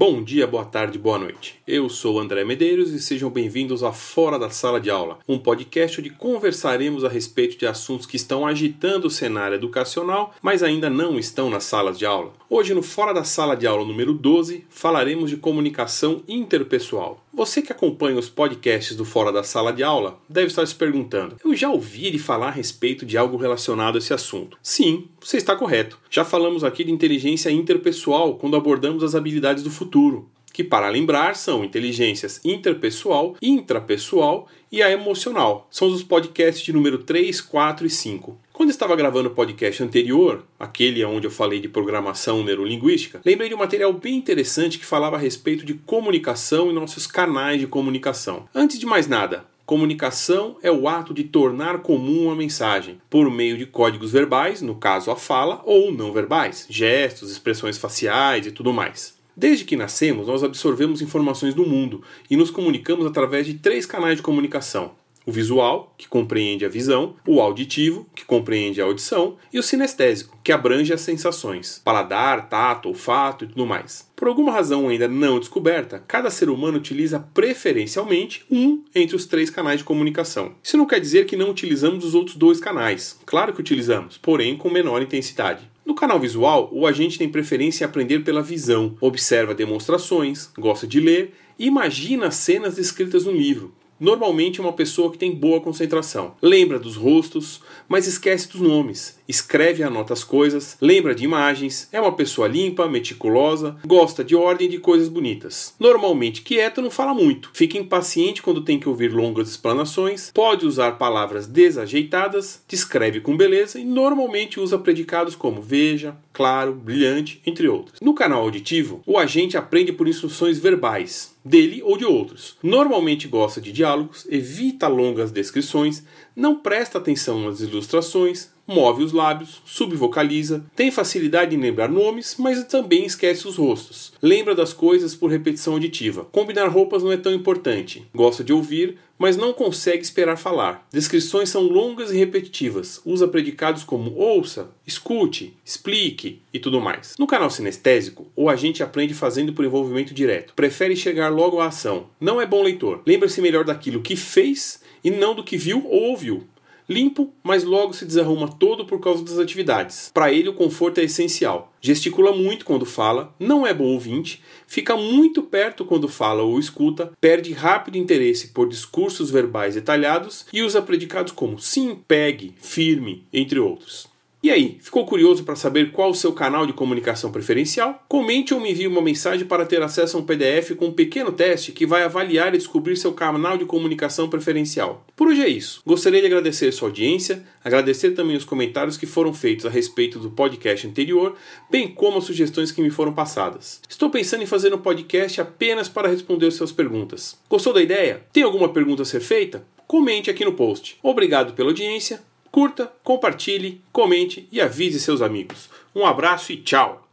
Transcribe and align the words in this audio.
Bom 0.00 0.22
dia, 0.22 0.46
boa 0.46 0.64
tarde, 0.64 0.96
boa 0.96 1.18
noite. 1.18 1.58
Eu 1.66 1.88
sou 1.88 2.20
André 2.20 2.44
Medeiros 2.44 2.92
e 2.92 3.00
sejam 3.00 3.28
bem-vindos 3.28 3.82
a 3.82 3.92
Fora 3.92 4.38
da 4.38 4.48
Sala 4.48 4.80
de 4.80 4.88
Aula, 4.88 5.18
um 5.26 5.36
podcast 5.36 6.00
onde 6.00 6.08
conversaremos 6.08 7.04
a 7.04 7.08
respeito 7.08 7.58
de 7.58 7.66
assuntos 7.66 8.06
que 8.06 8.14
estão 8.14 8.46
agitando 8.46 9.08
o 9.08 9.10
cenário 9.10 9.56
educacional, 9.56 10.32
mas 10.40 10.62
ainda 10.62 10.88
não 10.88 11.18
estão 11.18 11.50
nas 11.50 11.64
salas 11.64 11.98
de 11.98 12.06
aula. 12.06 12.32
Hoje, 12.48 12.72
no 12.74 12.82
Fora 12.82 13.12
da 13.12 13.24
Sala 13.24 13.56
de 13.56 13.66
Aula 13.66 13.84
número 13.84 14.14
12, 14.14 14.64
falaremos 14.70 15.30
de 15.30 15.36
comunicação 15.36 16.22
interpessoal. 16.28 17.20
Você 17.38 17.62
que 17.62 17.70
acompanha 17.70 18.18
os 18.18 18.28
podcasts 18.28 18.96
do 18.96 19.04
Fora 19.04 19.30
da 19.30 19.44
Sala 19.44 19.72
de 19.72 19.84
Aula 19.84 20.18
deve 20.28 20.48
estar 20.48 20.66
se 20.66 20.74
perguntando: 20.74 21.36
eu 21.44 21.54
já 21.54 21.70
ouvi 21.70 22.04
ele 22.04 22.18
falar 22.18 22.48
a 22.48 22.50
respeito 22.50 23.06
de 23.06 23.16
algo 23.16 23.36
relacionado 23.36 23.94
a 23.94 23.98
esse 23.98 24.12
assunto? 24.12 24.58
Sim, 24.60 25.06
você 25.20 25.36
está 25.36 25.54
correto. 25.54 26.00
Já 26.10 26.24
falamos 26.24 26.64
aqui 26.64 26.82
de 26.82 26.90
inteligência 26.90 27.48
interpessoal 27.48 28.34
quando 28.38 28.56
abordamos 28.56 29.04
as 29.04 29.14
habilidades 29.14 29.62
do 29.62 29.70
futuro 29.70 30.28
que, 30.58 30.64
para 30.64 30.88
lembrar, 30.88 31.36
são 31.36 31.64
inteligências 31.64 32.40
interpessoal, 32.44 33.36
intrapessoal 33.40 34.48
e 34.72 34.82
a 34.82 34.90
emocional. 34.90 35.68
São 35.70 35.86
os 35.86 36.02
podcasts 36.02 36.64
de 36.64 36.72
número 36.72 36.98
3, 36.98 37.40
4 37.40 37.86
e 37.86 37.90
5. 37.90 38.36
Quando 38.52 38.70
estava 38.70 38.96
gravando 38.96 39.28
o 39.28 39.34
podcast 39.36 39.80
anterior, 39.84 40.44
aquele 40.58 41.04
onde 41.04 41.28
eu 41.28 41.30
falei 41.30 41.60
de 41.60 41.68
programação 41.68 42.42
neurolinguística, 42.42 43.20
lembrei 43.24 43.48
de 43.48 43.54
um 43.54 43.58
material 43.58 43.92
bem 43.92 44.16
interessante 44.16 44.80
que 44.80 44.84
falava 44.84 45.14
a 45.14 45.20
respeito 45.20 45.64
de 45.64 45.74
comunicação 45.74 46.70
e 46.70 46.74
nossos 46.74 47.06
canais 47.06 47.60
de 47.60 47.68
comunicação. 47.68 48.48
Antes 48.52 48.80
de 48.80 48.84
mais 48.84 49.06
nada, 49.06 49.46
Comunicação 49.64 50.56
é 50.62 50.72
o 50.72 50.88
ato 50.88 51.12
de 51.12 51.24
tornar 51.24 51.80
comum 51.80 52.24
uma 52.24 52.34
mensagem, 52.34 52.98
por 53.10 53.30
meio 53.30 53.58
de 53.58 53.66
códigos 53.66 54.12
verbais, 54.12 54.62
no 54.62 54.74
caso 54.74 55.10
a 55.10 55.14
fala, 55.14 55.60
ou 55.62 55.92
não 55.92 56.10
verbais, 56.10 56.66
gestos, 56.70 57.30
expressões 57.30 57.76
faciais 57.76 58.46
e 58.46 58.50
tudo 58.50 58.72
mais. 58.72 59.17
Desde 59.38 59.64
que 59.64 59.76
nascemos, 59.76 60.26
nós 60.26 60.42
absorvemos 60.42 61.00
informações 61.00 61.54
do 61.54 61.64
mundo 61.64 62.02
e 62.28 62.36
nos 62.36 62.50
comunicamos 62.50 63.06
através 63.06 63.46
de 63.46 63.54
três 63.54 63.86
canais 63.86 64.16
de 64.16 64.22
comunicação: 64.22 64.90
o 65.24 65.30
visual, 65.30 65.94
que 65.96 66.08
compreende 66.08 66.64
a 66.64 66.68
visão, 66.68 67.14
o 67.24 67.40
auditivo, 67.40 68.04
que 68.16 68.24
compreende 68.24 68.82
a 68.82 68.84
audição, 68.84 69.36
e 69.52 69.56
o 69.56 69.62
sinestésico, 69.62 70.36
que 70.42 70.50
abrange 70.50 70.92
as 70.92 71.02
sensações, 71.02 71.80
paladar, 71.84 72.48
tato, 72.48 72.88
olfato 72.88 73.44
e 73.44 73.46
tudo 73.46 73.64
mais. 73.64 74.10
Por 74.16 74.26
alguma 74.26 74.50
razão 74.50 74.88
ainda 74.88 75.06
não 75.06 75.38
descoberta, 75.38 76.02
cada 76.08 76.30
ser 76.30 76.50
humano 76.50 76.78
utiliza 76.78 77.20
preferencialmente 77.20 78.44
um 78.50 78.82
entre 78.92 79.14
os 79.14 79.24
três 79.24 79.50
canais 79.50 79.78
de 79.78 79.84
comunicação. 79.84 80.56
Isso 80.60 80.76
não 80.76 80.84
quer 80.84 80.98
dizer 80.98 81.26
que 81.26 81.36
não 81.36 81.50
utilizamos 81.50 82.04
os 82.04 82.12
outros 82.12 82.34
dois 82.34 82.58
canais. 82.58 83.16
Claro 83.24 83.52
que 83.52 83.60
utilizamos, 83.60 84.18
porém 84.18 84.56
com 84.56 84.68
menor 84.68 85.00
intensidade. 85.00 85.70
No 85.98 86.00
canal 86.00 86.20
visual, 86.20 86.70
o 86.72 86.86
agente 86.86 87.18
tem 87.18 87.28
preferência 87.28 87.82
em 87.82 87.88
aprender 87.88 88.20
pela 88.20 88.40
visão, 88.40 88.94
observa 89.00 89.52
demonstrações, 89.52 90.48
gosta 90.56 90.86
de 90.86 91.00
ler 91.00 91.34
e 91.58 91.66
imagina 91.66 92.30
cenas 92.30 92.76
descritas 92.76 93.24
no 93.24 93.32
livro, 93.32 93.74
Normalmente 94.00 94.60
é 94.60 94.62
uma 94.62 94.72
pessoa 94.72 95.10
que 95.10 95.18
tem 95.18 95.34
boa 95.34 95.60
concentração. 95.60 96.34
Lembra 96.40 96.78
dos 96.78 96.96
rostos, 96.96 97.60
mas 97.88 98.06
esquece 98.06 98.48
dos 98.48 98.60
nomes. 98.60 99.18
Escreve 99.28 99.82
e 99.82 99.84
anota 99.84 100.12
as 100.12 100.24
coisas, 100.24 100.76
lembra 100.80 101.14
de 101.14 101.24
imagens, 101.24 101.88
é 101.92 102.00
uma 102.00 102.12
pessoa 102.12 102.48
limpa, 102.48 102.88
meticulosa, 102.88 103.76
gosta 103.84 104.24
de 104.24 104.34
ordem 104.34 104.66
e 104.66 104.70
de 104.70 104.78
coisas 104.78 105.08
bonitas. 105.08 105.74
Normalmente 105.78 106.42
quieta, 106.42 106.80
não 106.80 106.90
fala 106.90 107.12
muito. 107.12 107.50
Fica 107.52 107.76
impaciente 107.76 108.40
quando 108.40 108.64
tem 108.64 108.78
que 108.78 108.88
ouvir 108.88 109.12
longas 109.12 109.50
explanações, 109.50 110.30
pode 110.32 110.64
usar 110.64 110.92
palavras 110.92 111.46
desajeitadas, 111.46 112.62
descreve 112.66 113.20
com 113.20 113.36
beleza 113.36 113.78
e 113.78 113.84
normalmente 113.84 114.58
usa 114.58 114.78
predicados 114.78 115.34
como 115.34 115.60
veja, 115.60 116.16
claro, 116.38 116.72
brilhante, 116.72 117.42
entre 117.44 117.66
outros. 117.66 117.98
No 118.00 118.14
canal 118.14 118.42
auditivo, 118.42 119.02
o 119.04 119.18
agente 119.18 119.56
aprende 119.56 119.92
por 119.92 120.06
instruções 120.06 120.56
verbais, 120.56 121.34
dele 121.44 121.82
ou 121.82 121.98
de 121.98 122.04
outros. 122.04 122.56
Normalmente 122.62 123.26
gosta 123.26 123.60
de 123.60 123.72
diálogos, 123.72 124.24
evita 124.30 124.86
longas 124.86 125.32
descrições, 125.32 126.04
não 126.36 126.54
presta 126.54 126.96
atenção 126.96 127.44
nas 127.44 127.58
ilustrações, 127.60 128.50
move 128.68 129.02
os 129.02 129.12
lábios, 129.12 129.62
subvocaliza, 129.64 130.64
tem 130.76 130.90
facilidade 130.90 131.56
em 131.56 131.60
lembrar 131.60 131.88
nomes, 131.88 132.36
mas 132.38 132.62
também 132.64 133.06
esquece 133.06 133.48
os 133.48 133.56
rostos. 133.56 134.12
Lembra 134.22 134.54
das 134.54 134.74
coisas 134.74 135.14
por 135.14 135.30
repetição 135.30 135.72
auditiva. 135.72 136.26
Combinar 136.30 136.68
roupas 136.68 137.02
não 137.02 137.10
é 137.10 137.16
tão 137.16 137.32
importante. 137.32 138.06
Gosta 138.14 138.44
de 138.44 138.52
ouvir, 138.52 138.98
mas 139.18 139.36
não 139.36 139.52
consegue 139.52 140.02
esperar 140.02 140.36
falar. 140.36 140.86
Descrições 140.92 141.48
são 141.48 141.62
longas 141.62 142.12
e 142.12 142.16
repetitivas. 142.16 143.00
Usa 143.04 143.26
predicados 143.26 143.82
como 143.82 144.14
ouça, 144.14 144.70
escute, 144.86 145.56
explique 145.64 146.40
e 146.52 146.58
tudo 146.58 146.80
mais. 146.80 147.14
No 147.18 147.26
canal 147.26 147.50
sinestésico, 147.50 148.26
o 148.36 148.48
agente 148.48 148.82
aprende 148.82 149.14
fazendo 149.14 149.52
por 149.52 149.64
envolvimento 149.64 150.14
direto. 150.14 150.52
Prefere 150.54 150.94
chegar 150.94 151.30
logo 151.30 151.58
à 151.58 151.66
ação. 151.66 152.06
Não 152.20 152.40
é 152.40 152.46
bom 152.46 152.62
leitor. 152.62 153.02
Lembra-se 153.04 153.40
melhor 153.40 153.64
daquilo 153.64 154.02
que 154.02 154.14
fez 154.14 154.80
e 155.02 155.10
não 155.10 155.34
do 155.34 155.44
que 155.44 155.56
viu 155.56 155.84
ou 155.86 156.10
ouviu. 156.10 156.46
Limpo, 156.88 157.34
mas 157.42 157.64
logo 157.64 157.92
se 157.92 158.06
desarruma 158.06 158.48
todo 158.48 158.86
por 158.86 158.98
causa 158.98 159.22
das 159.22 159.38
atividades. 159.38 160.10
Para 160.14 160.32
ele, 160.32 160.48
o 160.48 160.54
conforto 160.54 160.98
é 160.98 161.04
essencial. 161.04 161.72
Gesticula 161.82 162.32
muito 162.32 162.64
quando 162.64 162.86
fala, 162.86 163.34
não 163.38 163.66
é 163.66 163.74
bom 163.74 163.84
ouvinte, 163.84 164.42
fica 164.66 164.96
muito 164.96 165.42
perto 165.42 165.84
quando 165.84 166.08
fala 166.08 166.42
ou 166.42 166.58
escuta, 166.58 167.12
perde 167.20 167.52
rápido 167.52 167.98
interesse 167.98 168.48
por 168.48 168.68
discursos 168.68 169.30
verbais 169.30 169.74
detalhados 169.74 170.46
e 170.52 170.62
usa 170.62 170.80
predicados 170.80 171.32
como 171.32 171.58
sim, 171.58 171.98
pegue, 172.08 172.54
firme, 172.58 173.26
entre 173.32 173.58
outros. 173.58 174.08
E 174.40 174.52
aí, 174.52 174.78
ficou 174.80 175.04
curioso 175.04 175.42
para 175.42 175.56
saber 175.56 175.90
qual 175.90 176.10
o 176.10 176.14
seu 176.14 176.32
canal 176.32 176.64
de 176.64 176.72
comunicação 176.72 177.32
preferencial? 177.32 178.04
Comente 178.08 178.54
ou 178.54 178.60
me 178.60 178.70
envie 178.70 178.86
uma 178.86 179.02
mensagem 179.02 179.44
para 179.44 179.66
ter 179.66 179.82
acesso 179.82 180.16
a 180.16 180.20
um 180.20 180.24
PDF 180.24 180.76
com 180.76 180.86
um 180.86 180.92
pequeno 180.92 181.32
teste 181.32 181.72
que 181.72 181.84
vai 181.84 182.04
avaliar 182.04 182.54
e 182.54 182.58
descobrir 182.58 182.96
seu 182.96 183.12
canal 183.12 183.58
de 183.58 183.64
comunicação 183.64 184.28
preferencial. 184.28 185.04
Por 185.16 185.26
hoje 185.26 185.42
é 185.42 185.48
isso. 185.48 185.82
Gostaria 185.84 186.20
de 186.20 186.26
agradecer 186.26 186.70
sua 186.70 186.86
audiência, 186.86 187.44
agradecer 187.64 188.12
também 188.12 188.36
os 188.36 188.44
comentários 188.44 188.96
que 188.96 189.06
foram 189.06 189.34
feitos 189.34 189.66
a 189.66 189.70
respeito 189.70 190.20
do 190.20 190.30
podcast 190.30 190.86
anterior, 190.86 191.34
bem 191.68 191.88
como 191.88 192.18
as 192.18 192.24
sugestões 192.24 192.70
que 192.70 192.80
me 192.80 192.90
foram 192.90 193.12
passadas. 193.12 193.80
Estou 193.88 194.08
pensando 194.08 194.44
em 194.44 194.46
fazer 194.46 194.72
um 194.72 194.78
podcast 194.78 195.40
apenas 195.40 195.88
para 195.88 196.06
responder 196.06 196.46
as 196.46 196.54
suas 196.54 196.70
perguntas. 196.70 197.36
Gostou 197.50 197.72
da 197.72 197.82
ideia? 197.82 198.22
Tem 198.32 198.44
alguma 198.44 198.68
pergunta 198.68 199.02
a 199.02 199.04
ser 199.04 199.20
feita? 199.20 199.66
Comente 199.84 200.30
aqui 200.30 200.44
no 200.44 200.52
post. 200.52 200.96
Obrigado 201.02 201.54
pela 201.54 201.70
audiência 201.70 202.22
Curta, 202.50 202.90
compartilhe, 203.04 203.80
comente 203.92 204.48
e 204.50 204.60
avise 204.60 204.98
seus 204.98 205.20
amigos. 205.20 205.68
Um 205.94 206.06
abraço 206.06 206.52
e 206.52 206.56
tchau! 206.56 207.04